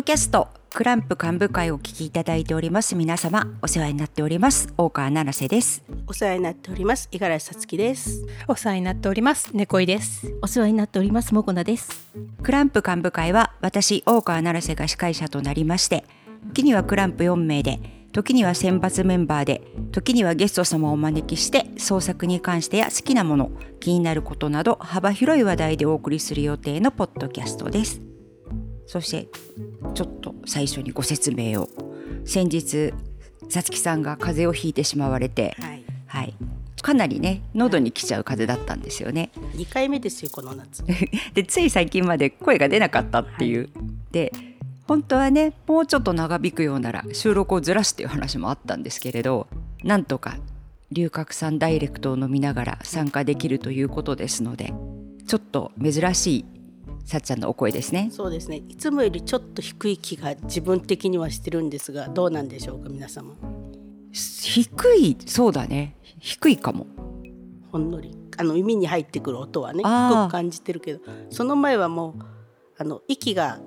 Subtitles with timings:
[0.00, 2.96] ポッドキャストクランプ幹部会をお聞きいただいております。
[2.96, 4.72] 皆様お世話になっております。
[4.78, 5.84] 大川七瀬です。
[6.06, 7.10] お世話になっております。
[7.12, 8.24] 五十嵐さつきです。
[8.48, 9.50] お世話になっております。
[9.52, 10.34] 猫井です。
[10.40, 11.34] お世話になっております。
[11.34, 12.10] もこなです。
[12.42, 16.06] クランプ幹部会は私大川七瀬が司会者となりまして
[16.54, 17.78] 時にはクランプ4名で
[18.12, 19.60] 時には選抜メンバーで
[19.92, 28.00] 時にはゲスト様をお招きして創作に関してや好きなもの気になることなど幅広い話題でお送りする予定のポッドキャストです
[28.90, 29.28] そして
[29.94, 31.68] ちょっと最初にご説明を。
[32.24, 32.92] 先日
[33.48, 35.84] さつきさんが風邪をひいてしまわれて、はい。
[36.08, 36.34] はい、
[36.82, 39.30] かなりね喉に来ちゃう風邪だったんですよね。
[39.54, 40.82] 二回目ですよこの夏。
[41.34, 43.68] でつい最近まで声が出なかったっていう、
[44.10, 44.32] で
[44.88, 49.46] 本当はねもうちょっと長引くようなら収録をずらすっていう話もあったんですけれど
[49.84, 50.36] なんとか
[50.90, 54.74] 龍角散ダイレクトを飲みながら参加できるということですので
[55.28, 56.59] ちょっと珍しい
[57.04, 58.08] さっちゃんのお声ですね。
[58.12, 63.34] そうですねいつもよりちょっと低い気が自分的にはしてるんですがどうなんでしょうか皆様
[64.12, 66.86] 低いそうだね低いかも。
[67.70, 72.22] ほんのりあの耳に入ってくる音はね低く感じてるけどその前はもう
[72.78, 73.60] あの息が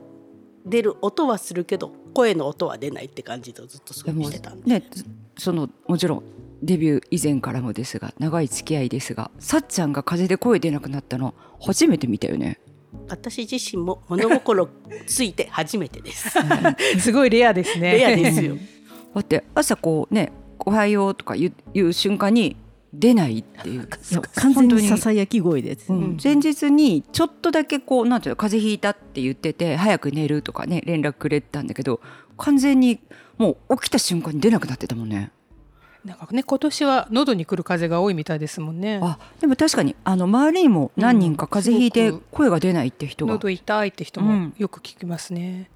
[0.66, 5.06] 出る音はするけど声の音は出ないって感じでずっと過ごしてたんでねず
[5.38, 6.24] そのもちろん
[6.62, 12.60] デビュー以前からもですが長い付き合いですがさっちゃんが風邪で声出なくなったの初めて見たよね。
[13.08, 14.70] 私自身も物心
[15.06, 16.30] ついて初めてです。
[17.00, 17.94] すごいレアですね。
[17.94, 18.58] レアですよ。
[19.14, 22.56] だって朝こうね「おはよう」とか言う言う瞬間に
[22.94, 23.88] 出ないっていう。
[24.36, 26.18] 完全に本当ささやき声です、うん。
[26.24, 32.02] 前日にちょっとだけこうなんていうの風邪ひいたって言ってて早く寝るとかね連絡くれてたんだけど
[32.38, 33.00] 完全に
[33.38, 35.32] もう起きた瞬間に出なくなってたもんね。
[36.06, 39.00] なんかね今年は喉に来る風が多いみたいですもんね。
[39.02, 44.54] あでも確かにあの周りにも何人か風邪ひいて声が出ないって人が、喉痛いって人もうん。
[44.58, 45.70] よく聞きますね、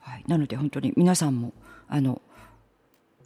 [0.00, 1.52] はい、なので本当に皆さんも
[1.88, 2.22] あの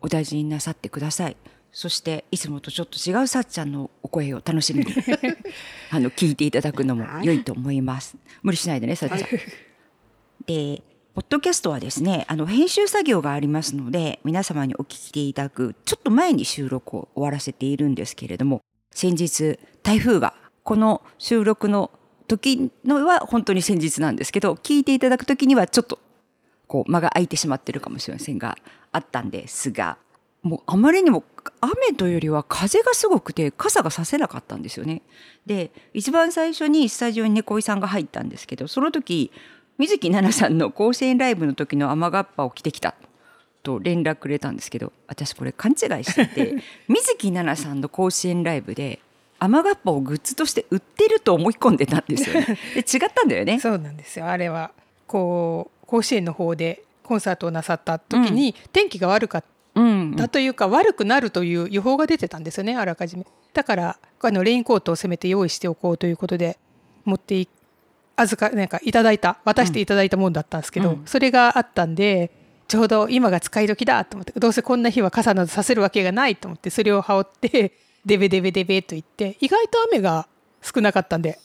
[0.00, 1.36] お大事になさってください。
[1.70, 4.92] そしていつもとちょっと違うさっちゃんのお声を楽しみに
[5.92, 8.16] あの聞いていただくのも良いと思います。
[8.42, 9.20] 無理しないでねさっちゃん。
[10.46, 10.82] で
[11.18, 18.60] ポッドキャストはですねあの編集作業がありますので皆様にお聞きいただくちょっと前に収録を終わらせているんですけれども
[18.92, 21.90] 先日台風がこの収録の
[22.28, 25.98] 時のは本当に先日なんですけど聞いていただく時にはちょっと
[26.68, 28.56] こう間が空いてしまってるかもしれませんが
[28.92, 29.98] あったんですが
[30.42, 31.24] もうあまりにも
[31.60, 35.02] 雨というよりは風がすごくて傘がさせなかったんですよね。
[35.46, 39.32] で一番最初にスタジオに猫井さんが入ったんですけどその時
[39.78, 42.94] 水木奈々さんの甲子園ライブの時の雨がっぱを着てきた
[43.62, 46.54] と連絡くれたんですけど私これ勘違いしてて
[46.88, 49.00] 水木奈々さんの甲子園ライブで
[49.38, 52.58] 雨がっぱをグッズとして売ってると思い込んでたんですよね。
[52.74, 53.60] で違ったんだよね。
[53.60, 54.72] そうなんですよあれは
[55.06, 63.24] こう甲子園の方でコンサートをなさった時に、天気が悪かっうんたというか、悪くなるという予報が出てたんですよねあらかじめ
[63.54, 66.58] だからあのレインコートをせめて用意しておこうということで
[67.04, 67.48] 持ってい
[68.20, 71.02] 預かなんかいただいた渡していただいたもんだったんですけど、うん。
[71.06, 72.30] それがあったんで
[72.68, 77.72] ちょうど今が使い時だと思ってどうせこんな日は傘などさせるわけがないと思ってそれを羽織って
[78.04, 80.28] デベデベデベと言って意外と雨が
[80.62, 81.38] 少なかったんで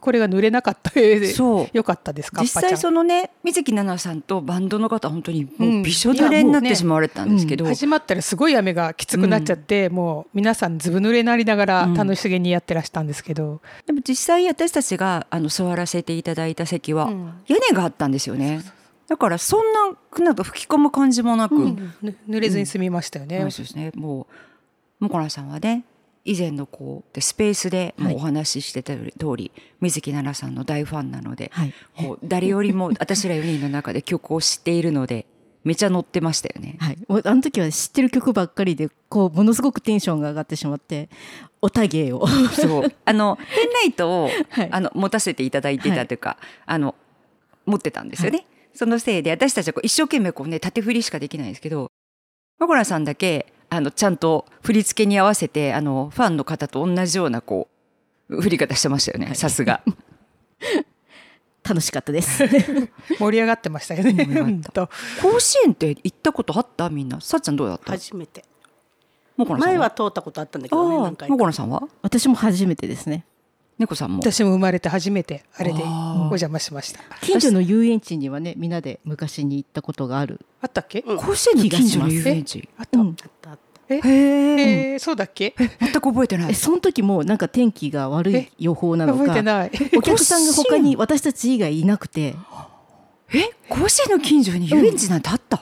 [0.00, 0.90] これが濡れなかった
[1.34, 1.68] そう。
[1.72, 5.80] よかったですか実際そそのね水木奈々さんとバンドの方本当にもうん。
[5.80, 11.94] うびしょ濡れになってしまわれたんですけど、始まったらすごい雨がきつくなっちゃって、もう皆さんずぶ濡れになりながらうん。
[11.94, 17.32] 楽しげにやってらしたんですけど、でも実際私たちがあの座らせていただいた席はうん。
[17.46, 18.62] 屋根があったんですよね。
[19.08, 19.72] だからそん
[20.18, 23.38] ななんか吹き込む感じもなく、濡れずに済みましたよね。
[23.50, 23.92] そうですね。
[23.94, 24.26] も
[25.00, 25.84] うもこなさんはね
[26.26, 29.02] 以前のこうでスペースでもうお話ししてた通
[29.36, 31.74] り、水木奈々さんの大ファンなので、はい。
[31.96, 35.26] こう誰よりも 私ら4人の中で曲を知っているので
[35.64, 36.76] めちゃ乗ってましたよね。
[36.80, 41.08] はい、あの時は知ってる曲ばっかりでこうものすごくテンションが上がってしまって
[41.62, 42.26] おたげを。
[42.26, 42.92] そう。
[43.04, 44.68] あの ペンライトを、はい。
[44.70, 46.16] あの持たせていただいてたとい。
[46.16, 46.94] うか、あの
[47.66, 48.46] 持ってたんですよね。
[48.76, 51.90] そのせいで私たちはこう一生懸命こうね縦振りしかできないんですけど
[52.58, 57.68] マコラさんだけあのちゃんと振り付けに合わせてあのファンの方と同じようなこ
[58.28, 59.34] う振り方してましたよね。
[59.34, 59.82] さすが。
[61.68, 62.44] 楽しかったです。
[63.18, 64.60] 盛り上がってましたよね。
[65.20, 66.88] 甲子園って行ったことあった？
[66.90, 67.20] みんな。
[67.20, 67.92] さっちゃんどうだった？
[67.92, 68.44] 初めて。
[69.36, 70.96] もこなさん前は通ったことあったんだけどね
[71.28, 71.82] もこなさんは？
[72.02, 73.26] 私も初めてですね
[73.78, 74.20] 猫さんも。
[74.22, 77.00] 私も生まれて初めてあれでお邪魔しました。
[77.20, 80.40] 近所の遊園地にはねみんなで昔に行ったことがある。
[80.62, 81.00] あったっけ？
[81.06, 81.16] うん。
[81.18, 82.98] 甲子園の近所の遊園地あった。
[82.98, 83.08] うん。
[83.08, 83.50] あった。
[83.50, 83.58] あっ
[83.88, 83.94] た。
[83.94, 85.54] へええー、そうだっけ？
[85.80, 86.50] 全く覚えてない。
[86.50, 89.70] えその時もなんか天気が悪い予報なのか覚えてない。
[89.96, 92.34] お客さんが 他に私たち以外いなくて。
[93.34, 95.60] え甲子園の近所に遊園地なんてあった、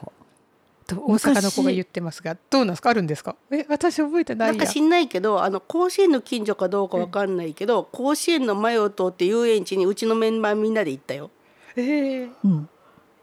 [0.87, 2.91] と大阪の子が言ってますがどうなんですか？
[2.91, 3.37] あるんですか？
[3.51, 4.53] え私覚えてなや。
[4.53, 11.31] ないんか知んないけどあの甲子園の近所かどうかわかんないけど、甲子園の前を通って遊園地にうちのメンバーみんなで行ったよ。
[11.77, 12.31] えー。
[12.45, 12.69] うん。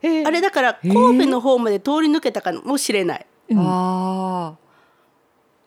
[0.01, 0.27] えー。
[0.27, 3.25] あれだから神戸の方まで通り抜けたかもしれない。
[3.49, 3.59] うん。
[3.59, 4.55] あ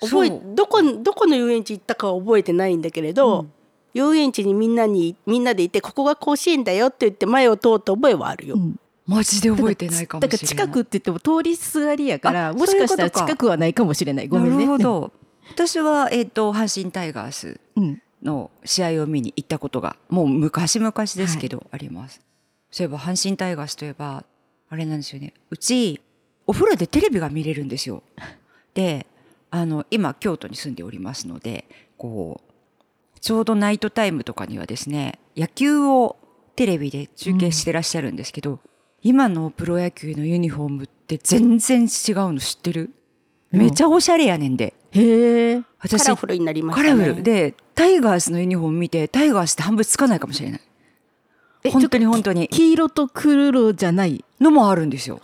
[0.01, 3.47] あ覚えどこどこの遊園地行ったかは覚えてないんだけれど、
[3.95, 8.57] 遊園地にみんなにみんなでいてここが甲子園だよって言って前を通った覚えはあるよ。
[8.57, 10.39] うんマジで覚えてないかもしれない。
[10.39, 14.29] だから近くって言っても通りすがりやからあもしかしたら近くはないかもしれない。
[14.29, 14.57] ごめんね。
[14.57, 15.13] なるほど。
[15.51, 18.01] 私は、えっと阪神タイガースうん。
[18.23, 22.23] の試合を見に行ったことがもう昔々ですけど、あります。
[22.71, 24.25] そういえば阪神タイガースといえば
[24.71, 25.35] あれなんですよね。
[25.51, 26.01] うち
[26.47, 28.03] お風呂でテレビが見れるんですよ。
[28.75, 29.07] で
[29.51, 31.67] あの今京都に住んでおりますので
[31.97, 32.41] こ
[33.17, 36.17] うちょうどナイトタイムとかにはですね野球を
[36.57, 38.61] テレビで中継してらっしゃるんですけど、
[39.05, 41.89] 今のプロ野球のユニフォームって全然違う
[42.33, 42.91] の知ってる？
[43.53, 44.73] めちゃおしゃれやねんで。
[44.93, 47.07] へえ私カラフルになりましカたね。
[47.07, 47.23] ラフル。
[47.23, 50.61] でタイガースのユニフォーム見てタイガースって半分つかないかもしれない。
[51.65, 52.49] え本当に本当に。
[52.49, 54.25] 黄色と黒じゃない？
[54.41, 55.21] のもあるんですよ。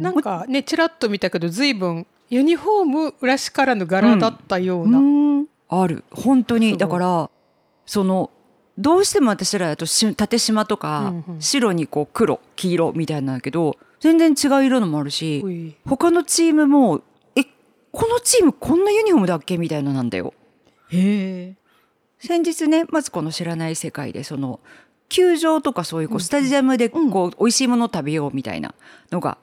[0.00, 5.46] なんかねちらっと見たけど随分ユニフォームらしからぬ柄だったような、うん。
[5.68, 6.04] ある。
[6.12, 6.78] 本当に。
[6.78, 7.30] だから
[7.84, 8.30] その
[8.78, 17.02] どうしても私らだとし縦縞とか、白にこう黒黄色みたいなんだけど全然違う色のもあるし他のチームも
[17.34, 17.42] え
[17.90, 20.32] このチームこんなユニフォームだっけみたいなのなんだよ。
[20.90, 21.56] へえ。
[22.20, 24.60] 先日ねマツコの知らない世界でその
[25.08, 28.74] 球場とかそういうこうスタジアムでこう美味しいものを食べようみたいな
[29.10, 29.38] のが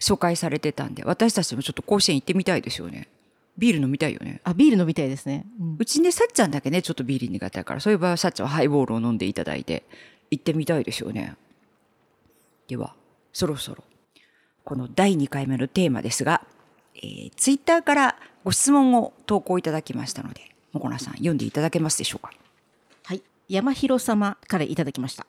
[0.00, 3.08] 紹介されてたんで私たちもちょっと甲子園行ってみたいですよね
[3.56, 4.40] ビール飲みたいよね。
[4.44, 5.76] あビール飲みたいですね、うん。
[5.78, 9.84] うちねさっちゃんだけねちょっとビール苦手だからそういう場合はさっちゃんはハイボールを飲んでいただいて
[10.30, 11.36] 行ってみたいですよね。
[12.66, 12.94] では
[13.32, 13.84] そろそろ
[14.64, 16.42] この第2回目のテーマですが、
[16.96, 20.40] えー、ツイッターからご質問を投稿いただきましたので
[20.72, 22.32] もこなさん読んでいただけますでしょうか？
[23.04, 25.26] はい、山広様からいただきました。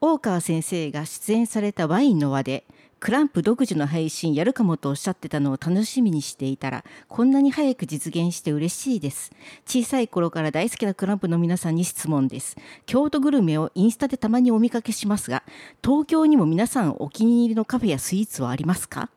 [0.00, 2.64] 大川先生が出演されたワインの輪で
[2.98, 9.30] クランプ独自の配信やるかもとおっしゃってたのを楽しみにしていたらこんなに早く実現して嬉しいです。
[9.66, 12.56] 小さい頃から大好きなクランプの皆さんに質問です。
[12.86, 15.42] 京都グルメをインスタでたまにお見かけしますが
[15.84, 19.10] 東京にも皆さんお気に入りのカフェやスイーツはありますか？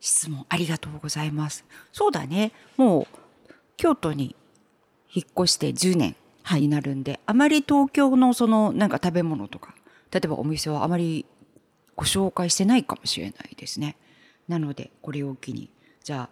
[0.00, 1.64] 質問ありがとうございます。
[1.92, 2.52] そうだね。
[2.76, 3.06] も
[3.48, 4.36] う京都に
[5.14, 6.16] 引っ越して10年
[6.58, 9.74] になるんで、あまり東京のそのなんか食べ物とか
[10.10, 11.24] 例えばお店はあまり
[11.96, 13.96] ご紹介してないかもしれないですね。
[14.48, 15.70] なのでこれを機に
[16.02, 16.28] じゃあ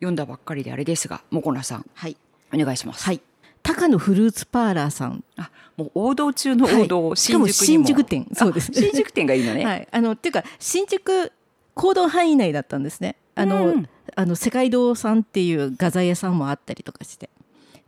[0.00, 2.16] 読んだばっかりであれですがもこなさんはい。
[2.52, 3.04] お願いします。
[3.04, 3.20] はい。
[3.62, 5.24] 高野フルーツパーラーさん。
[5.36, 7.16] あもう王道中の王道、はい。
[7.16, 11.32] しかも新宿新宿店そうですあ新宿店がいいのね、 はい、あのっていうか新宿
[11.74, 13.16] 行動範囲内だったんですね。
[13.34, 13.88] あの、うん。
[14.16, 17.30] あの世界堂さんっていう画材屋さんもあったりとかして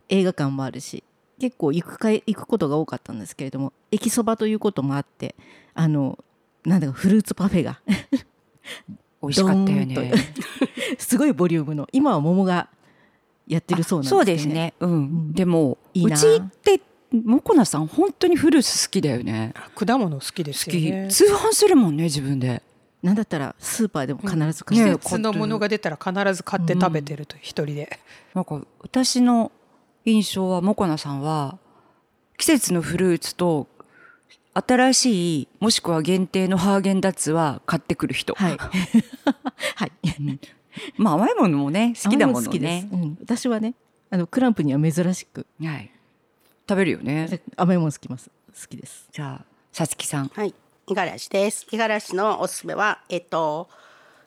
[0.09, 1.03] 映画館もあるし
[1.39, 5.35] 結構行くかい行くことが多かったんですけれども駅そばということもあって
[5.73, 6.17] あの
[6.67, 7.79] なんだかフルーツパフェが。
[9.21, 9.95] 美味しかったよね。
[9.95, 10.01] と。
[10.99, 12.67] すごいボリュームの今は桃が
[13.47, 14.73] やってるそうなんですけどそうですね。
[14.81, 14.91] うん、
[15.29, 15.33] ん。
[15.33, 16.81] でもいいうなちって
[17.11, 19.53] もこなさん本当にフルーツ好きだよね。
[19.75, 22.61] 果物好きです好き、よね通販するもんね自分で。
[23.01, 27.99] なんだったらスーパーでも必ず買季って、ね節のものが出たら必ず買って食べてると一人で、
[28.33, 29.53] なんか私の
[30.03, 31.57] 印象はもこなさんは
[32.37, 33.67] 季節のフルーツと
[34.65, 38.57] 新しいもしくは限定のハーゲンダッツは買ってくる人、はい。
[39.75, 39.91] はい。
[40.95, 42.85] まあ甘いものもね好きだもの好きです。
[42.85, 43.75] ね、うん、私はね
[44.09, 45.45] あのクランプには珍しく。
[45.61, 45.91] はい。
[46.67, 47.41] 食べるよね。
[47.55, 48.29] 甘いもの好きます。
[48.29, 49.07] 好きです。
[49.11, 50.29] じゃあさつきさん。
[50.29, 50.53] はい、
[50.85, 51.65] 五十嵐です。
[51.69, 53.69] 五十嵐のおすすめは、えっと。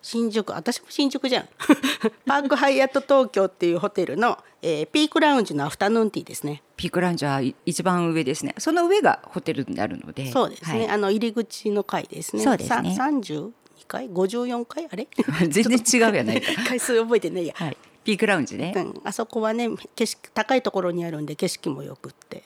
[0.02, 1.49] 新宿、私も新宿じゃん。
[2.26, 6.62] パークハイアット東京っていうホテルの、えーピークラウンジのアフタヌーンティーですね。
[6.76, 10.78] ピークランジャー一番上ですねその上がホテルになるのでそうですね。
[10.78, 12.42] はいあの入り口の階ですね。
[12.42, 15.09] そうですね三十二階、五十四階、あれ？
[15.49, 17.54] 全然違うやないか 回数覚えてないや。
[17.57, 22.42] はいピークラウンジね、うん、あそこはね、景色高いところにあるんで、景色もよくって。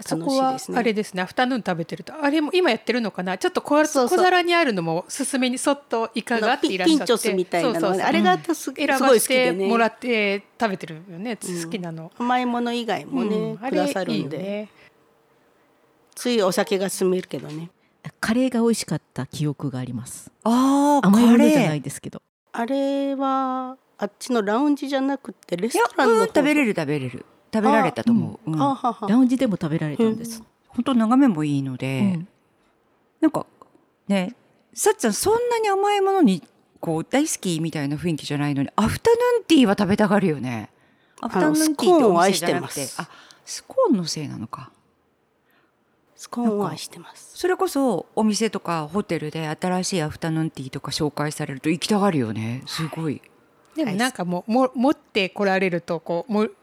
[0.00, 0.78] そこは楽しいですね。
[0.78, 1.22] あれですね。
[1.22, 2.14] アフタヌーン食べてると。
[2.20, 3.38] あれも今やってるのかな？
[3.38, 6.98] ちょっと小小皿にあるのも勧めにそっとイカがあっていらっしゃって。
[6.98, 7.46] ピンチョスみ
[8.02, 13.64] あれがす,、す選ごばせてもらって食べてるよね、好きなの、甘いもの以外もね、うん。
[13.64, 14.38] あくださるんで。
[14.38, 14.68] ね。
[16.14, 17.70] ついお酒が進めるけどね。
[18.20, 20.30] カレーが美味しかった記憶があります。
[20.44, 22.20] ああ甘いもカレーのじゃないですけど。
[22.52, 26.20] あれはあっちのラウンジじゃなくてレストランの方。
[26.22, 28.58] うん食べれる食べれる食べられたと思う、うん。
[28.58, 32.28] ラウンジでも食べられたんです、本当眺めもいいので、うん。
[33.20, 33.46] なんか
[34.08, 34.34] ね
[34.74, 36.42] さっちゃんそんなに甘いものに
[36.80, 40.70] こう大好きみたいな雰囲気じゃないのにアフタヌーンティーは食べたがるよね。
[41.20, 43.08] アフタヌーンティーってお店じゃなくてスコーンを愛してますあ
[43.44, 44.72] スコーンのせいなのか。
[46.16, 47.36] スコーンを愛してます。
[47.36, 52.62] それこそお店とかホテルで新しいアフタヌーンティーとか紹介されると行きたがるよね。
[52.66, 53.20] すごい。
[53.74, 56.54] でもなんかもうも持ってこられるとこうもう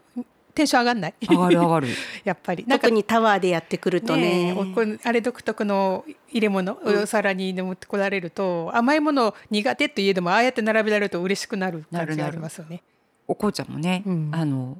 [0.54, 1.14] テンション上がんない？
[1.20, 1.88] 上がる上がる。
[2.24, 2.64] やっぱり。
[2.64, 4.56] 特にタワーでやってくるとね。
[5.04, 12.82] あれ独特の入れ物、お皿に持ってこられると甘いもの苦手といえどもああやって並べられると嬉しくなる感じがありますよね。
[13.26, 14.30] お紅茶もね、うん。
[14.32, 14.78] あの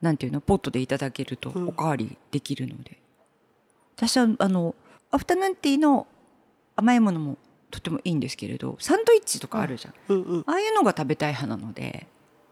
[0.00, 1.68] なんていうのポットでいただけるとうん。
[1.68, 2.98] おかわりできるので、
[3.96, 4.74] 私はあの
[5.10, 6.06] アフタヌーンティーの
[6.74, 7.38] 甘いものも
[7.70, 10.44] とてもいいんですけれどサンドイッチとかあるじゃん、うんうん。
[10.46, 12.06] ああいうのが食べたい派なので、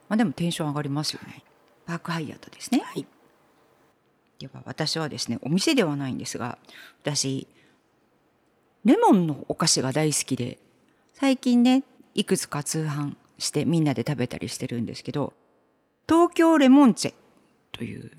[0.08, 1.42] まあ、でもテンション上がりますよね
[1.87, 3.07] パークハイアットですね、はい。
[4.38, 6.59] では私はですねお店ではないんですが
[7.03, 7.47] 私
[8.85, 10.59] レモンのお菓子が大好きで
[11.14, 15.33] 最近ねいくつか通販してみんなで食べたりしてるんですけど
[16.09, 17.14] 東京レモンチェ
[17.73, 18.11] という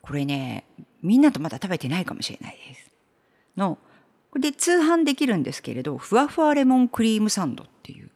[0.00, 0.64] これね
[1.02, 2.90] みんなとまだ食べてないかもしれないです。
[3.56, 3.78] の
[4.30, 8.10] これで通販できるんですけれどふわふわレモンクリームサンドっていう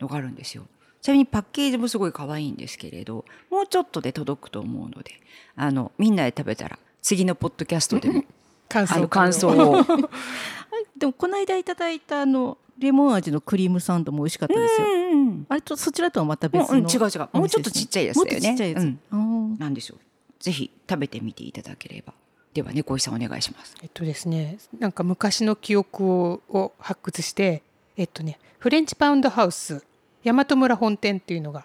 [0.00, 0.66] のがあるんですよ
[1.02, 5.20] ちなみにパッケージもすごい可愛いんですけれどもうちょっとで届くと思うので
[5.56, 8.24] あのみんなで食べたら次のポッドキャストでも
[8.68, 9.84] 感想あの感想を。
[10.96, 14.86] でもこの間いただいたあのレモン味のクリームサンドも美味しかったですよ。
[14.86, 17.28] うんあれとそちらとはまた別の、うん違う違う。
[17.32, 18.40] もうちょっとちっちゃいやつだよね。
[18.40, 18.84] ちっちゃいやつ。
[19.12, 19.58] うん。
[19.58, 19.98] なんでしょう
[20.38, 22.14] ぜひ食べてみていただければ。
[22.54, 23.76] では猫井さんお願いします。
[23.82, 27.62] えっとですねなんか昔の記憶をを発掘して
[27.96, 29.84] えっとねフレンチパウンドハウス
[30.24, 31.64] 大和村本店っていうのが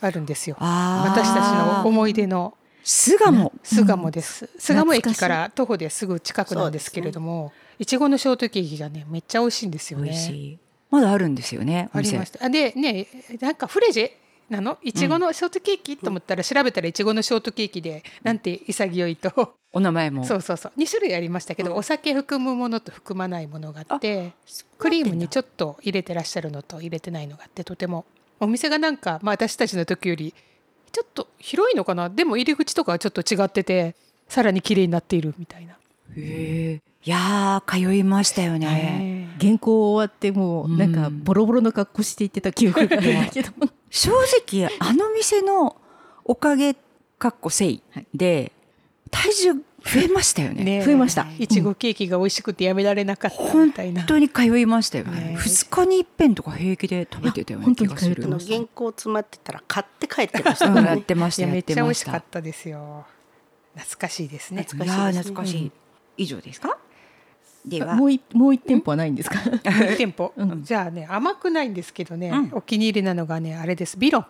[0.00, 0.56] あるんですよ。
[0.58, 2.54] 私たちの思い出の。
[2.84, 3.52] 巣鴨。
[3.62, 7.84] 巣鴨です、巣鴨駅懐から徒歩ですぐ近くなんですけれども、い。
[7.84, 10.58] ちごのショートケーキがねめっちゃ美味しいんですよね。
[10.90, 12.44] まだあるんですよねおあり店ました。
[12.44, 13.06] あでね
[13.40, 14.10] なんかフレジェ
[14.48, 14.78] なの？
[14.82, 19.54] いちごのショートケーキ、と思ったら調べたらいちごのショートケーキでなんて潔いと。
[19.72, 20.24] お名前も。
[20.24, 20.72] そうそうそう。
[20.80, 24.32] 2種類ありましたけど、お酒含むものと含まないものがあって
[24.78, 28.06] クリームにちょっと入れてらっしゃるのと入れてないのがあってとても
[28.40, 30.34] お店がなんか、まあ、私たちの時より
[30.90, 32.08] ちょっと広いのかな？
[32.08, 33.94] でも入り口とかはちょっと違ってて
[34.28, 35.77] さらに綺麗になっているみたいな。
[36.16, 39.28] へえいやー通いましたよね。
[39.40, 41.24] 原稿終わってもうなんかうん。
[41.24, 43.50] ボロボロの格好していってた記憶があるんだけど、
[43.88, 44.10] 正
[44.46, 45.76] 直あの店の
[46.24, 46.74] おかげ
[47.18, 48.52] かっこせいで
[49.10, 50.64] 体重増えましたよね。
[50.64, 51.26] ね増えました。
[51.38, 54.02] いちごケーキが美味しくてやめられなかったみたいな。
[54.02, 54.06] 本。
[54.08, 55.20] 当に通いましたよね。
[55.32, 58.16] ね二日に一遍とか平気で食べてたような気がする。
[58.20, 61.46] いや本当に通ってまあの原稿詰まってたら買って帰ってましたうんからねやってました。
[61.46, 63.06] めっちゃ美てました味しかったですよ。
[63.76, 64.62] 懐かしいですね。
[64.68, 65.72] 懐いやーかしいですね懐かしい
[66.18, 66.76] 以上ですか？
[67.64, 67.94] では。
[67.94, 69.38] もういもう一店舗はないんですか？
[69.92, 70.62] 一店舗、うん。
[70.62, 72.50] じゃあね甘くないんですけどね、うん。
[72.52, 73.96] お気に入りなのがねあれです。
[73.98, 74.26] ビロン。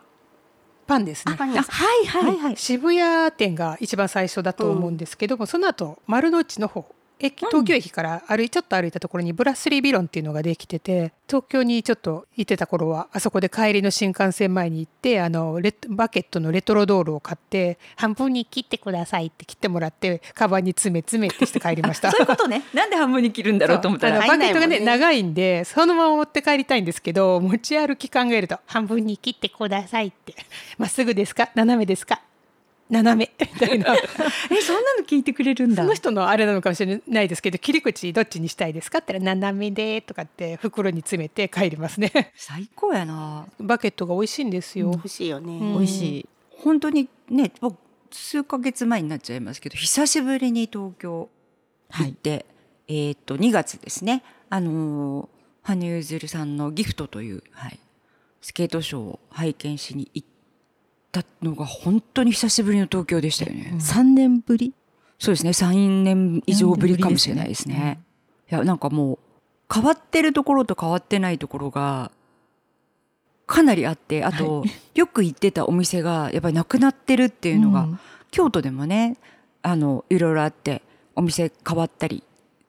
[0.87, 1.35] パンですね。
[1.35, 1.49] はい。
[1.49, 2.57] はいはい。
[2.57, 22.11] 渋谷店が一番最初だと思うんですけども、その後丸の内の方駅東京駅から歩いちょっと歩いたところにブラスリービロンっていうのができてて東京にちょっと行ってた頃はあそこで帰りの新幹線前に行ってあのレッバケットのレトロドールを買って半分に切ってくださいって切ってもらってカバンに詰め詰めってして帰りました。
[22.11, 22.63] そういうことね。
[22.73, 30.35] なんで半分に切るんだろうと思ったらバケットがねね長いんでそのまま持って帰りたいんですけど持ち歩き考えると半分に切ってくださいって。
[30.77, 31.49] まっすぐですか？
[31.53, 32.21] 斜めですか？
[32.89, 33.95] 斜めみたいな。
[34.51, 35.83] えそんなの聞いてくれるんだ。
[35.83, 42.31] その人のあれなのかもしれないですけど切り口どっちにしたいですかって言ったら斜めでとかって袋に詰めて帰りますね。
[42.35, 43.45] 最高やな。
[43.59, 45.73] バケットが美味しいんですよ、欲しいよね、うん。
[45.77, 46.25] 美味しい。
[46.49, 47.77] 本当にねもう
[48.11, 51.29] 数ヶ月前になっちゃいますけど久しぶりに東京
[51.91, 52.45] 行って、
[52.87, 54.23] えーっと2月ですね。
[54.49, 57.79] あのー羽生結弦さんの「ギフト」という、はい、
[58.41, 60.27] スケートショーを拝見しに行っ
[61.11, 63.75] たのが本当に久しぶりの東京でしたよね。
[63.79, 64.73] 三年ぶり？
[65.17, 65.51] そうですね。
[65.51, 67.99] 3年以上ぶりかもしれないですね。
[68.51, 69.19] いやなんかもう
[69.73, 72.11] 変わってるところと変わってないところが
[73.45, 74.63] かなりあってあと、
[74.93, 77.99] よく行ってたお店がやっぱりなくなってるっていうのが、うん。
[78.31, 79.17] 京都でもね
[79.63, 80.83] あのいろいろあって
[81.15, 82.23] お店変わったり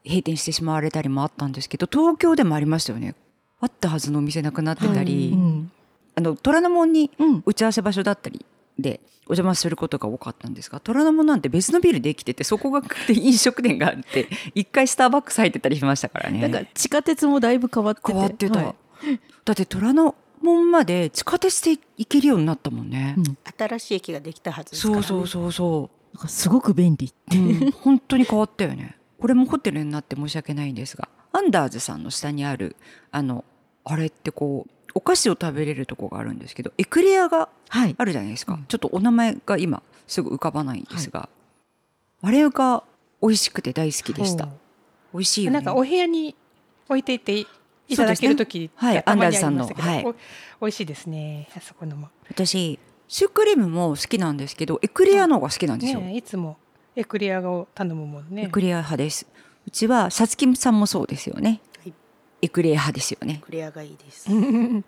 [0.04, 3.14] 閉店してしまわれたりもあったんですけど東京でもありましたよね。
[3.60, 5.72] あったはずのお店なくなってたり、うん
[6.14, 7.42] あの虎ノ門にうん。
[7.46, 8.44] 打ち合わせ場所だったり
[8.78, 16.40] でお邪魔することが多かったんですが虎ノ門なんて別のビルできててそこが飲食店があって 一回スターバックス入ってたりしましたからね。
[16.40, 18.12] なんか地下鉄もだいぶ変わってて。
[18.12, 19.20] 変わってた、はい。
[19.44, 23.38] だって虎ノ門まで地下鉄で行けるようになったもんね、うん。
[23.58, 26.16] 新しい駅ができたはずですから、ね、そうそうそうそう。
[26.16, 27.06] なんかすごく便利。
[27.06, 28.96] って、うん本当に変わったよね。
[29.20, 32.74] これもホテルになって申し訳ないんですがアンダーズさんの下にある
[33.12, 33.44] あの
[33.84, 37.94] あれってこうお菓子を食べれるとこがあるんですけどエクレアがはい。
[37.96, 38.64] あるじゃないですか、うん。
[38.66, 41.28] ちょっとお名前が今すぐ浮かばないんですが、
[42.20, 42.82] あれが
[43.22, 44.46] 美味しくて大好きでした。
[44.46, 44.52] ほ
[45.14, 45.52] 美味しいね。
[45.52, 46.34] なんかお部屋に
[46.88, 47.46] 置いていてい
[47.88, 48.70] いただける時ね。
[48.74, 50.04] はいアンダーさんのはい。
[50.04, 50.12] お
[50.62, 51.48] 美味しいですね。
[51.56, 52.08] あそこのも。
[52.28, 56.56] 私シュークリームも好きなんですけどエクレアの方が好きなんですよ、ねいつも
[56.94, 58.44] エクレアを頼むもんね。
[58.44, 59.26] エクレア派です。
[59.66, 61.60] うちはさつきさんもそうですよね、はい
[62.42, 63.40] エクレア派ですよね。
[63.44, 64.32] クレアがいいです。
[64.32, 64.84] うん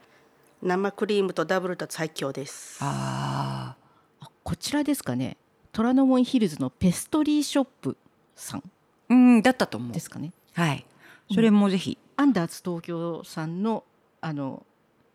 [0.62, 2.78] 生クリームとダブルだと最強です。
[2.80, 3.74] あ
[4.20, 5.36] あこちらですかね。
[5.72, 7.96] 虎ノ門ヒルズのペストリーショップ
[8.36, 8.60] さん。
[8.60, 8.62] ー
[9.10, 9.92] うんだったと思う。
[9.92, 10.32] ですかね。
[10.52, 10.86] はい。
[11.32, 11.98] それもぜひ。
[12.16, 13.84] アンダーツ東京さんの
[14.20, 14.64] あの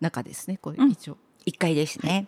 [0.01, 0.57] 中ですね。
[0.57, 0.91] これうん。
[0.91, 2.27] 一応、一回ですね、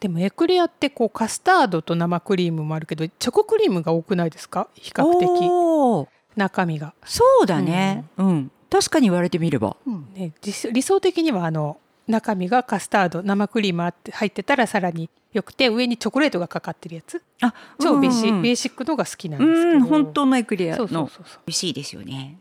[0.00, 4.68] でもエクレアってこうカスタードと生クリームもあるけどチョコクリームが多くないですか？
[4.74, 6.08] 比較的。
[6.36, 8.04] 中身が、そうだね。
[8.16, 9.76] うん、確かに言われてみれば。
[9.86, 10.08] うん。
[10.14, 17.22] ね、実理想的にはあの中身がカスタード生クリームあって入ってたらさらによくて上にチョコレートがかかってるやつ。
[17.40, 19.76] あ超ベーシ,、うベーシックのが好きなんですけど。
[19.76, 20.76] うん本当のエクレア。
[20.76, 21.40] そうそうのそうそう。
[21.46, 22.38] 美味しいですよね。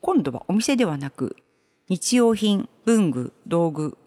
[0.00, 1.36] 今度はお店ではなく
[1.88, 3.98] 日用品文具道具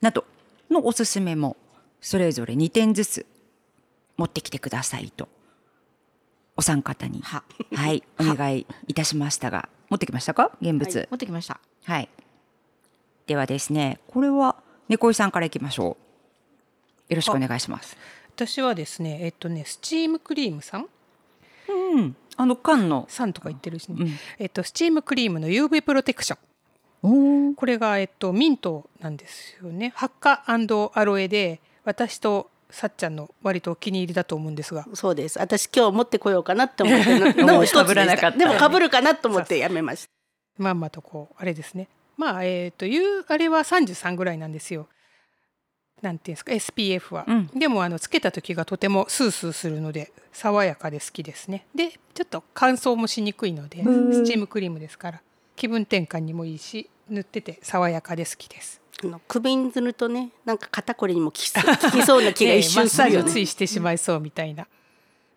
[0.00, 0.24] など
[0.70, 1.56] のおすすめも
[2.00, 3.26] それぞれ2点ずつ
[4.16, 5.28] 持ってきてくださいと
[6.56, 7.20] お三方に。
[7.22, 7.42] は。
[7.74, 10.52] はいお願いいたしましたが持ってきましたか？
[10.60, 11.08] 現物。
[11.10, 11.60] 持ってきました。
[11.84, 12.08] はい、
[13.26, 14.56] ではですねこれは
[14.88, 15.96] 猫井さんからいきましょ
[17.08, 17.12] う。
[17.12, 17.96] よろしくお願いします。
[18.34, 20.86] 私はですねえっとねスチームクリームさん。
[21.68, 22.16] うん。
[22.38, 26.36] あの缶の、さんとか言ってるしね、うん、えっとスチームクリームの UV プロテクショ
[27.08, 29.92] ンこれがえっとミントなんですよね。
[29.96, 34.86] ハッカアロエで私とさっちゃんの割とお気に入りだと思うんですが。
[34.94, 35.38] そうです。
[35.38, 37.32] 私今日持ってこようかなって思っての。
[37.58, 38.30] の一つでした。
[38.30, 40.62] でも被るかなと思ってやめました。
[40.62, 41.88] まんまとこうあれですね。
[42.16, 44.88] まあえっ、というあれは33ぐらいなんですよ。
[46.02, 47.46] なんていうんですか SPF は、うん。
[47.54, 51.66] でもあのつけた時がとてもスースーするので爽やかで好きですね。
[51.74, 54.12] でちょっと乾燥もしにくいのでうん。
[54.12, 55.22] スチームクリームですから
[55.56, 63.22] 気分転換にもいいし塗ってて爽やかで好きですあの首に塗るとねなんか肩こりにも効きそう 効きそうな気が一瞬するよね。
[63.22, 64.66] サージをついしてしまいそうみたいな、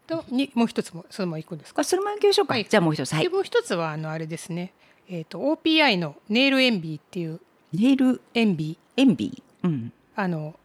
[0.08, 1.82] とにもう一つもそのままいくんですか？
[1.82, 2.66] あそれも行きましょうか、はい。
[2.70, 3.24] じゃあもう一つはい。
[3.24, 4.72] でもう一つはあのあれですね、
[5.10, 7.40] えー、と OPI のネイルエンビーっていう。
[7.74, 9.02] ネイルエンビー？
[9.02, 9.68] エンビー。
[9.68, 9.94] うん。
[10.16, 10.56] あの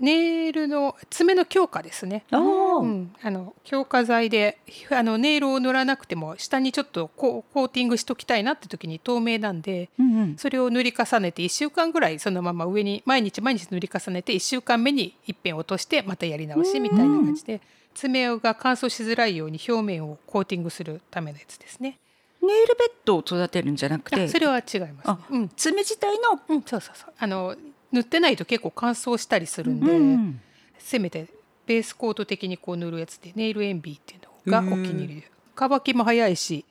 [0.00, 2.24] ネイルの爪の強化ですね。
[2.30, 4.58] うん、あの強化剤で
[4.90, 10.36] あのネイルを塗らなくても下にちょっとココーティングしときたいなって時に透明なんでうんうん。
[10.36, 17.60] それを塗り重ねて1週間ぐらいそのまま上に毎日毎日塗り重ねて1週間目に一遍落としてまたやり直しみたいな感じで
[17.94, 21.98] 爪が乾燥しづらいように表面をコーティングするためのやつですね。
[22.40, 24.24] ネイルベッドを育てるんじゃなくて？
[24.24, 25.18] あそれは違います、ねあ。
[25.30, 27.12] うん、爪自体の、うん、そうそうそう。
[27.18, 27.56] あの
[27.92, 29.92] 塗ってないと結構乾燥したりするんで。
[29.92, 30.40] うん
[30.78, 31.26] せめて
[31.66, 35.30] ベースコート的にこう塗るやつでネイルエンビーっていうのがお気に入りで。
[35.54, 36.64] 乾きも早いし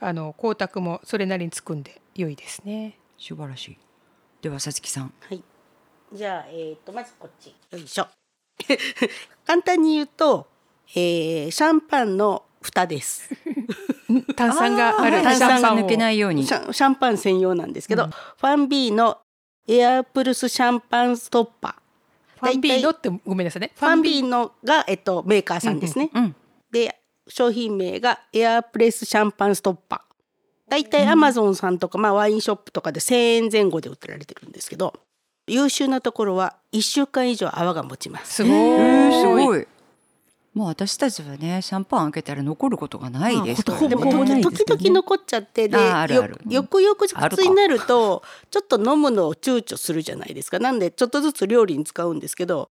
[0.00, 2.98] あの光沢もそれなりにつくんで良いですね。
[3.18, 3.78] 素晴らしい。
[4.42, 5.12] ではさつきさん。
[5.20, 5.42] はい。
[6.12, 7.54] じゃあえっ、とまずこっち。
[7.70, 8.08] よいしょ。
[9.46, 10.46] 簡単に言うと、
[10.94, 13.30] えーシャンパンの蓋です。
[14.36, 15.50] 炭酸があるーシャンパンを。
[15.50, 16.44] 炭酸が抜けないように。
[16.44, 18.10] シャンシャンパン専用なんですけど、うん。
[18.10, 19.18] ファンビーの
[19.66, 22.40] エアプルスシャンパンストッパー。
[22.40, 23.72] ファンビーノってごめんなさいね。
[23.74, 26.10] ファンビーのが、えっと、メーカーさんですね。
[26.14, 26.34] うん
[26.70, 30.70] で商品名がエアプレスシャンパンストッパー。
[30.70, 34.94] だいたいアマゾンさんとか、まあ、ワインショップとかで1,000円前後で売ってられてるんですけど
[35.46, 38.34] 優秀なところは1週間以上泡が持ちます。
[38.34, 39.66] すごえーすーいごい
[40.56, 45.76] もう私たちはねシャンパン開けたら残ることがないですからまあでも時々残っちゃってで
[46.48, 52.70] 翌々日になるとちょっと飲むのを躊躇するじゃないですかなんでちょっとずつ料理に使うんですけど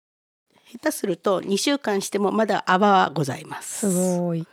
[0.72, 3.91] 下手すると2週間してもまだ泡はございます。
[3.91, 4.48] すごい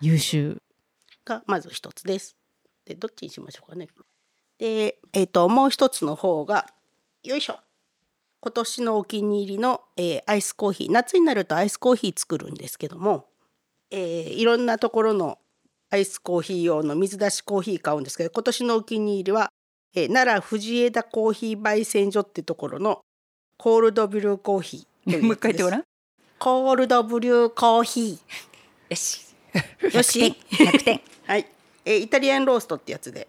[0.00, 0.60] 優秀
[1.24, 2.34] がまず一つです。
[2.84, 3.86] でどっちにしましょうかね。
[4.58, 6.66] で、えっ、ともう一つの方が
[7.22, 7.60] よいしょ。
[8.44, 13.26] 今年のお気に入りの、えーアイスコーヒー夏になるとアイスコーヒー作るんですけども、
[13.92, 15.38] えーいろんなところの
[15.90, 19.52] アイスコーヒー用の水出しコーヒー買うんですけど今年のお気に入りは、
[19.94, 23.00] えー奈良藤枝コーヒー焙煎所ってところの
[23.58, 25.80] コールドブルーコーヒー もう一回言ってごらん。
[25.80, 25.84] ん
[26.40, 28.18] コールドブルーコーヒ
[28.88, 29.20] よし。
[29.54, 30.34] ーよし。
[30.50, 31.46] 100点はい、
[31.84, 33.28] えーイタリアンローストってやつで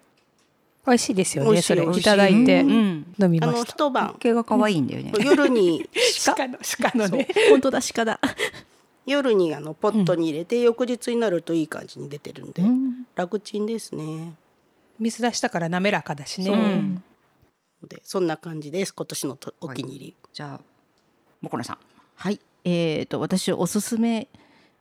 [0.86, 2.00] 美味しいですよねそれ美味しい。
[2.02, 2.60] いただいて。
[2.60, 3.14] うん。
[3.18, 3.72] 飲みあのました。
[3.72, 4.16] 一晩。
[4.18, 5.12] 毛が可愛いんだよね。
[5.24, 5.88] 夜に。
[6.26, 7.28] 鹿の鹿のね。
[7.50, 8.20] 本当だ鹿だ。
[9.06, 13.06] 夜にあのポットに入れて、翌日になるといい感じに出てるんで、うん。
[13.14, 14.34] 楽ちんですね。
[14.98, 16.56] 水出したから滑らかだしね、う。
[16.56, 17.02] ん。
[17.88, 20.60] でそんな感じです今年のとお気に入り、じゃあ
[21.40, 21.78] もこなさん。
[22.16, 24.28] はい、えー、と私おすすめ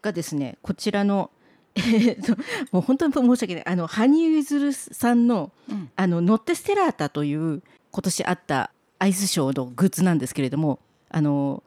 [0.01, 1.31] がですねこちらの、
[2.71, 3.67] もう本当に申し訳ない。
[3.67, 5.89] あの羽生結弦さんの,、うん。
[5.95, 11.61] あのノッテステラータという今年あったアイスショーのグッズなんですけれどもあの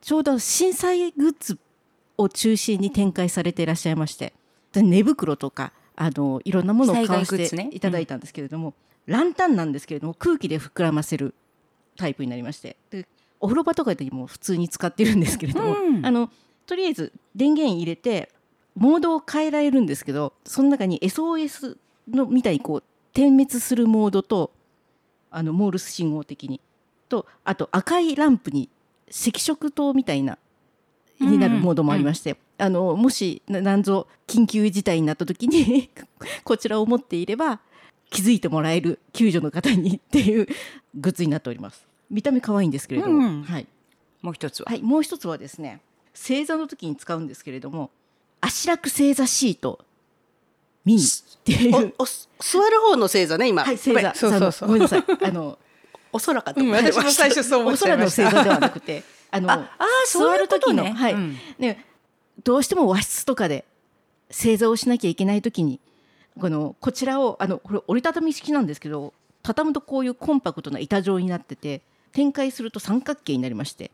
[0.00, 1.58] ちょうど震災グッズ
[2.18, 4.32] を中心に展開されていらっしゃいまして
[4.72, 8.74] で寝袋とかあのいろんなものを買わせていただいたんですけれども、
[9.06, 11.34] ランタンなんですけれども空気で膨らませる
[11.96, 13.06] タイプになりましてで
[13.38, 16.06] お風呂場とかでも普通に使ってるんですけれども、うん。
[16.06, 16.30] あの
[16.66, 18.30] とりあえず電源入れて
[18.74, 21.76] モードを変えられるんですけどその中に SOS
[22.08, 22.82] のみたいにこう
[23.12, 24.52] 点滅するモードと
[25.30, 26.60] あのモールス信号的に。
[27.12, 28.70] とあと赤いランプに
[29.08, 30.38] 赤色灯みたいな
[31.20, 35.90] になるモードもありまして、あのもしななんぞ緊急事態になった時に
[36.42, 37.60] こちらを持っていれば
[38.10, 40.48] 気づいてもらえる救助の方にっていう
[40.94, 41.86] グッズになっております。
[42.10, 43.66] 見た目可愛いんですけれども、うんはい、
[44.22, 45.80] もう一つは、はい、もう一つはですね
[46.14, 47.90] 正座の時に使うんですけれども
[48.42, 49.78] 足楽正座シート。
[50.84, 51.02] ミニ。
[51.02, 51.94] っていう。
[52.40, 54.14] 座る方の星座ね今、はい正座。
[54.14, 54.68] そうそうそう。
[54.68, 55.04] ごめんなさい。
[55.22, 55.58] あの
[56.12, 58.30] お空かとうん私も最初そう思っお空のました。
[58.30, 60.82] 正座ではなくて あのああーそういうことね。
[60.82, 61.12] 座る時のはい。
[61.14, 61.86] うんね、
[62.44, 63.64] どうしても和室とかで
[64.30, 65.80] 正座をしなきゃいけない時に
[66.38, 73.90] このこちらをあのこれ折りたたみ式なんですけど畳むとこういうコンパクトな板状になってて展開すると三角形になりまして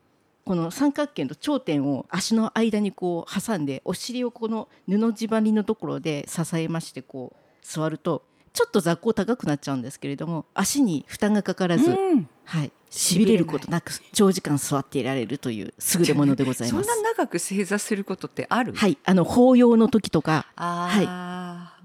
[0.49, 12.31] この三角形の頂点を足の間にこう挟んでお尻をこの布地張りのところで支えましてこう座るとちょっと座高高くなっちゃうんですけれども足に負担がかからず、うん。
[12.45, 16.89] はい、しびれることなく長時間座っていられるという優れものでございそんます。
[16.89, 18.73] な長く正座することってある？
[18.73, 21.83] はい、あの法要の時とか、ああ、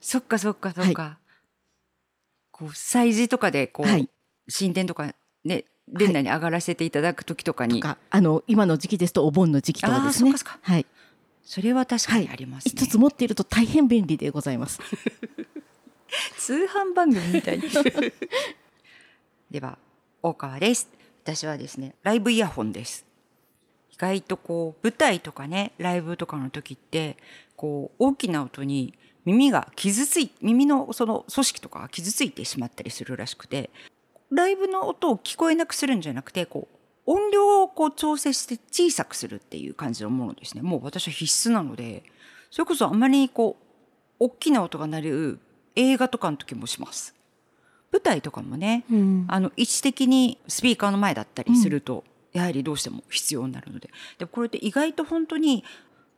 [0.00, 1.20] そっかそっかそっか、
[2.50, 4.10] こう祭事とかでこう、はい。
[4.52, 5.14] 神殿とか
[5.44, 10.32] ね殿内に上がらせていただく時とかに、とか、あの今の時期ですとお盆の時期とかですね。
[10.62, 10.86] はい、
[11.42, 14.80] それは確かにありますね、一つ持っていると大変便利でございます。
[16.38, 17.60] 通販番組みたい
[19.50, 19.78] では
[20.22, 20.88] 大川です。
[21.22, 23.04] 私はですねライブイヤホンです。
[23.92, 27.16] 意外とこう舞台とかねライブとかの時って
[27.56, 33.70] こう大きな音に耳が傷つい耳のその組織とかが傷ついてしまったりするらしくて
[34.30, 36.68] ライブの音を聞こえなくするんじゃなくてこ
[37.06, 40.62] う音量をこう調整して小さくするっていう感じのものですね。
[40.62, 42.02] もう私は必須なので
[42.50, 43.64] それこそあまりこう
[44.18, 45.38] 大きな音が鳴る
[45.76, 47.14] 映画とかの時もします。
[47.90, 49.24] 舞台とかもね、うん。
[49.28, 53.88] あの位置的にスピーカーの前だったりすると、やはりどうしても必要になるので。
[54.18, 55.64] でもこれって意外と本当に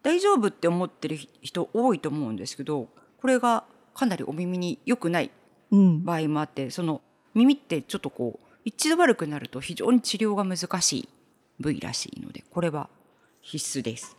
[0.02, 2.88] 大丈夫って思ってる人多いと思うんですけど
[3.20, 5.30] これがかなりお耳に良くない
[5.72, 7.00] うん、場合もあってその
[7.34, 11.08] 耳ってちょっとこう一度悪くなると非常に治療が難しい
[11.58, 12.88] 部位らしいのでこれは
[13.42, 14.16] 必須です。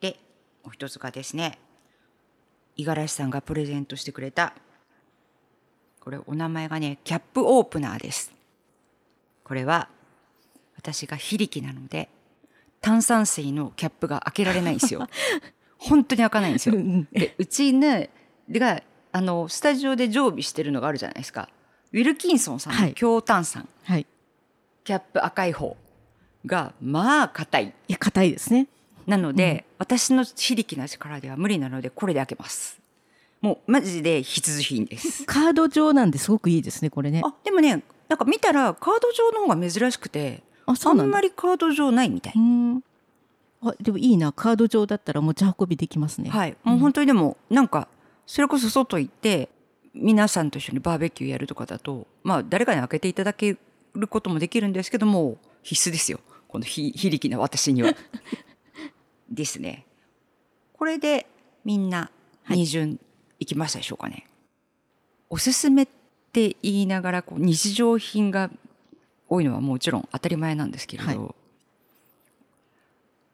[0.00, 0.18] で
[0.62, 1.58] もう一つがですね
[2.76, 4.54] 五十嵐さんがプレゼントしてくれた
[6.00, 8.32] これお名前がねキャップオープナーです。
[9.44, 9.88] これは
[10.76, 12.08] 私が非力なので
[12.80, 15.08] 炭酸水のキャップが開けられないんですよ。
[15.78, 16.74] 本当に開かないんですよ。
[17.12, 18.10] でうちね
[18.50, 21.48] があのスタジオで常備してるのがあるじゃないですか
[21.94, 22.88] ウィルキンソンさんはい。
[22.88, 24.06] の強炭酸、はい、
[24.82, 25.76] キャップ赤い方。
[26.44, 27.72] がまあ硬い。
[27.88, 28.66] いや硬いですね。
[29.06, 32.80] なので、私の非力な力では無理なのでこれで開けます。
[33.40, 35.24] もうマジで必需品です。
[35.26, 37.22] カード上なんですごくいいですねこれね。
[37.24, 42.84] あでもねなんか見たらカード上の方が珍しくてああんまりカード上ないみたい、うん。
[43.62, 44.32] あでもいいな。
[44.32, 46.30] カード上だったら持ち運びできますね。
[46.30, 46.56] はい。
[46.64, 47.86] もう本当にでもなんか
[48.26, 49.48] それこそ外行って
[49.94, 53.56] 皆さんと一緒にバーベキューやるとかだとまあ誰かに開けていただけ
[53.94, 56.20] ることもできるんですけども必須ですよ
[56.54, 57.92] この非非力な私には。
[59.28, 59.84] ですね。
[60.74, 61.26] これで
[61.64, 62.12] みんな
[62.48, 63.00] 二巡
[63.40, 64.28] いきましたでしょうかね。
[65.28, 65.88] おすすめっ
[66.30, 68.52] て言いながらこう日常品が
[69.28, 71.34] 多いのはもちろん当たり前なんですけれど、は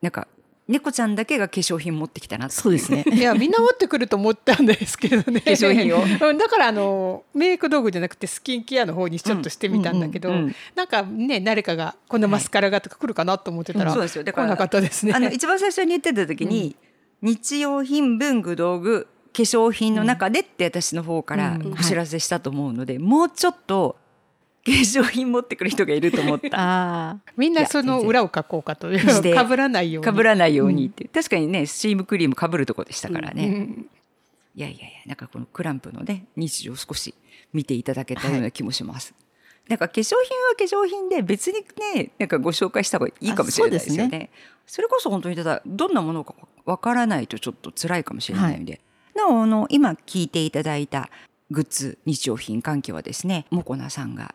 [0.00, 0.26] なんか
[0.70, 3.04] 猫ちゃんだけが化粧品持ってきたなそうですね。
[3.12, 5.40] いやみんな持ってくると思ったんですけどね。
[5.40, 5.98] 化粧品を。
[6.30, 14.24] うんだからあのメイク道具じゃなくてスキンケアの方にちょっとしてみたんだけど、うんうんうんなんかね誰かがこのマスカラがとか来るかなと思ってたら、そうですよ。
[14.24, 15.12] 来なかったですね。
[15.12, 16.76] あの一番最初に言ってた時に、
[17.20, 21.72] 日用品文具道具化粧品の中でって私の方からうん。
[21.72, 23.96] お知らせしたと思うので、もうちょっと
[24.64, 26.48] 化粧品持ってくる人がいると思った。
[26.60, 28.92] ああみんなその裏を書こうかと。
[28.92, 30.04] いうかぶらないように。
[30.04, 33.86] かぶらないようにって、確かにねスチームクリームかぶるとこでしたからね、うん
[34.56, 37.14] いやいやいやなんかこのクランプのね日常を少し
[37.52, 39.14] 見ていただけたような気もします。
[39.68, 44.30] なんか化粧品は化粧品で別にねなんかご紹介した方がいいかもしれないですよね。
[44.34, 48.80] あそれこそ本当にただどんなものかわからないとちょっと辛いかもしれないので、
[49.14, 51.08] なおあの今聞いていただいた
[51.50, 54.34] グッズ日用品関係はですねもこなさんが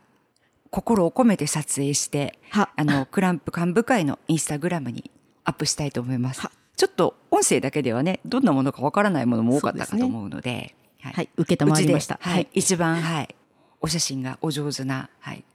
[0.75, 2.69] 心を込めて撮影しては。
[2.75, 5.09] あのクランプ幹部会のインスタグラムに
[5.45, 6.41] アップしたいと思います。
[6.41, 6.51] は。
[6.75, 12.19] ちょっと音声だけではねどんなものかわからないものも多かったかと思うので、ははい受けたまわりました。
[12.21, 13.35] はい、一番はい
[13.79, 15.45] お写真がお上手な、はい、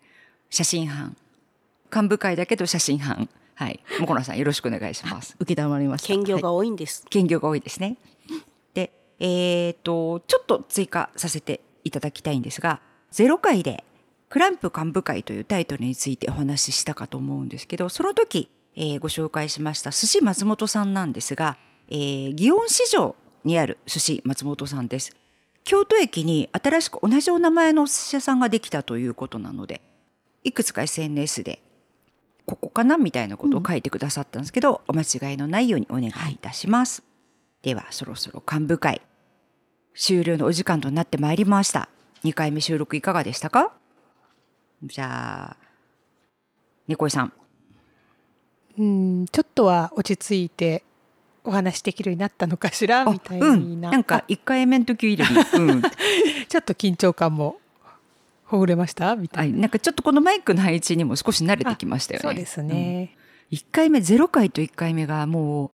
[0.48, 1.14] 写真班。
[1.94, 3.28] 幹部会だけど写真班。
[3.56, 3.80] はい。
[4.00, 5.36] もこなさんよろしくお願いします。
[5.38, 6.14] 受けたまわりました。
[6.14, 7.04] はい兼業が多いんです。
[7.10, 7.98] 兼業が多いですね。
[8.72, 12.80] で、えっ、と、ちょっと追加させていただきたいんですが、
[13.12, 13.84] 0回で
[14.30, 25.16] クランプ幹部会というタイトルについてお話ししたかと思うんですけど、その時、えーご紹介しました寿司松本さんなんですが、えー祇園市場にある寿司松本さんです。
[25.64, 29.80] 京都駅に新しく同じお名前のお寿司屋さんができたということなので、
[30.44, 31.60] いくつか SNS で
[32.46, 37.02] ここかなみたいなことを書いてくださったんですけど、お間違いのないようにお願いいたします。
[37.62, 39.02] ではそろそろ幹部会
[39.96, 41.88] 終了のお時間となってまいりました。
[42.22, 43.72] 2回目収録いかがでしたか？
[44.82, 45.56] じゃあ、
[46.88, 47.32] 猫井さん。
[48.78, 50.84] うんちょっとは落ち着いて
[51.44, 55.24] お話できるようになったのかしらみたいな,、うん、なんか1回目の時より、
[55.60, 57.60] うん、ちょっと緊張感も
[58.44, 59.60] ほぐれましたみたはいい、な。
[59.60, 62.22] なんかちょっとこのマイクの配置にも少し慣れてきましたよね。
[62.22, 63.16] そうですね。
[63.50, 65.70] 1回目0回と1回目がもう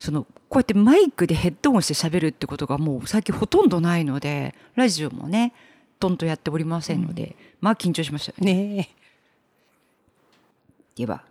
[0.00, 5.52] そのこうやってマイクでヘッドホンして喋るってことがもう最近ほとんどないのでラジオもね
[5.98, 8.54] とんとやっておりませんので、まあ緊張しましたよね。
[8.76, 8.90] ね
[10.96, 11.22] では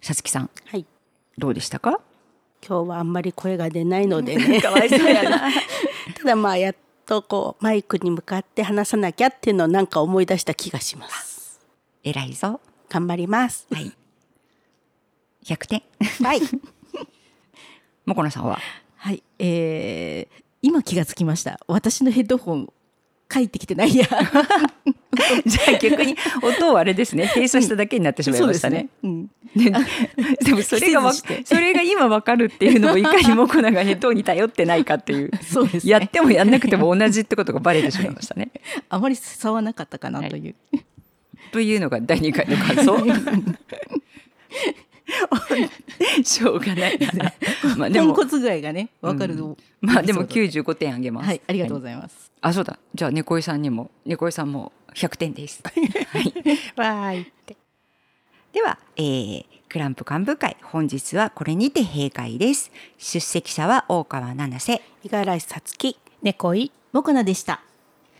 [0.00, 0.86] さつきさんはい。
[1.38, 2.00] どうでしたか？
[2.66, 4.60] 今日はあんまり声が出ないのでね。
[4.62, 5.40] かわいそうやな。
[6.16, 11.60] ただまあやっとこうマイクに向かって話さなきゃっていうのをなんか思い出した気がします。
[12.02, 12.60] 偉いぞ。
[12.88, 13.66] 頑張ります。
[13.70, 13.92] はい。
[15.44, 15.82] 100点。
[16.22, 16.40] はい。
[18.04, 18.58] もこなさんは？
[18.96, 22.72] はい、えー、今気がつきました私のヘッドホン
[23.30, 24.06] 帰ってきてないや。
[25.46, 27.26] じゃあ逆に音をあれですね。
[27.26, 28.88] 閉鎖しただけになってしまいましたね。
[29.02, 29.72] うん、ね。
[30.44, 35.30] でも それがそれが今わかるっていうのもいかにもこながヘッドに頼ってないかっていう。
[35.42, 35.92] そうですね。
[35.92, 38.50] やってもやんなくても同じってことがバレてしまいましたね。
[38.88, 40.54] あまり差はなかったかなという、
[41.52, 42.98] というのが第2回の感想。
[46.24, 47.32] しょうがないな。
[47.76, 48.06] まあでも。
[48.08, 51.24] ポンコツ具合がね分かるの、まあでもエピソー95点あげます。
[51.24, 55.62] ドはいありがとうごいざいます、あそうだじゃあ猫井さんにも猫井さんも100点です。
[55.66, 56.24] はい。
[56.76, 57.56] わーいって。
[58.52, 62.72] では、えー、クランプ幹部会本日はこれにて閉会です。
[62.98, 64.82] 出席者は大川七瀬。
[65.04, 65.96] 五十嵐さつき。
[66.22, 66.72] 猫い。
[66.92, 67.62] モコナでした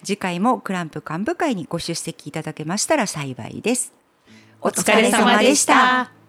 [0.05, 3.93] 次回もクランプ幹部会にご出席いただけましたら幸いです。
[4.61, 6.20] おお疲れ様でした。